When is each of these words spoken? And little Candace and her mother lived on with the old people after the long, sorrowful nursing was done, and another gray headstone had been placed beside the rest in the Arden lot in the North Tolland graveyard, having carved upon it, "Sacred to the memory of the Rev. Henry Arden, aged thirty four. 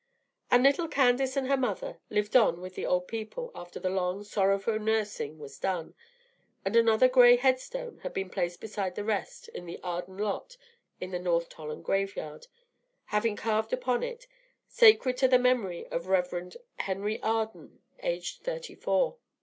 And 0.49 0.63
little 0.63 0.87
Candace 0.87 1.37
and 1.37 1.47
her 1.47 1.55
mother 1.55 1.99
lived 2.09 2.35
on 2.35 2.59
with 2.59 2.73
the 2.73 2.87
old 2.87 3.07
people 3.07 3.51
after 3.53 3.79
the 3.79 3.91
long, 3.91 4.23
sorrowful 4.23 4.79
nursing 4.79 5.37
was 5.37 5.59
done, 5.59 5.93
and 6.65 6.75
another 6.75 7.07
gray 7.07 7.35
headstone 7.35 7.99
had 7.99 8.11
been 8.11 8.31
placed 8.31 8.59
beside 8.59 8.95
the 8.95 9.03
rest 9.03 9.47
in 9.49 9.67
the 9.67 9.79
Arden 9.83 10.17
lot 10.17 10.57
in 10.99 11.11
the 11.11 11.19
North 11.19 11.49
Tolland 11.49 11.83
graveyard, 11.85 12.47
having 13.13 13.35
carved 13.35 13.73
upon 13.73 14.01
it, 14.01 14.25
"Sacred 14.67 15.17
to 15.17 15.27
the 15.27 15.37
memory 15.37 15.85
of 15.89 16.05
the 16.05 16.09
Rev. 16.09 16.57
Henry 16.77 17.21
Arden, 17.21 17.83
aged 18.01 18.41
thirty 18.41 18.73
four. 18.73 19.17